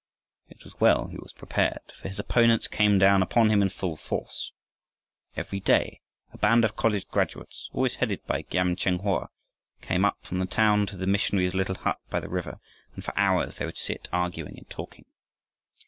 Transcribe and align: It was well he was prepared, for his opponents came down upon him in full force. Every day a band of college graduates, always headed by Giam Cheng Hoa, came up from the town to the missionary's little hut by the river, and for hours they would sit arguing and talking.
It 0.49 0.63
was 0.63 0.79
well 0.79 1.05
he 1.09 1.17
was 1.17 1.31
prepared, 1.31 1.91
for 1.95 2.07
his 2.07 2.17
opponents 2.17 2.67
came 2.67 2.97
down 2.97 3.21
upon 3.21 3.49
him 3.51 3.61
in 3.61 3.69
full 3.69 3.95
force. 3.95 4.51
Every 5.37 5.59
day 5.59 6.01
a 6.33 6.39
band 6.39 6.65
of 6.65 6.75
college 6.75 7.07
graduates, 7.09 7.69
always 7.71 7.93
headed 7.93 8.25
by 8.25 8.41
Giam 8.41 8.75
Cheng 8.75 8.97
Hoa, 9.01 9.27
came 9.83 10.03
up 10.03 10.17
from 10.23 10.39
the 10.39 10.47
town 10.47 10.87
to 10.87 10.97
the 10.97 11.05
missionary's 11.05 11.53
little 11.53 11.75
hut 11.75 11.99
by 12.09 12.19
the 12.19 12.29
river, 12.29 12.59
and 12.95 13.05
for 13.05 13.15
hours 13.15 13.57
they 13.59 13.65
would 13.67 13.77
sit 13.77 14.09
arguing 14.11 14.57
and 14.57 14.67
talking. 14.71 15.05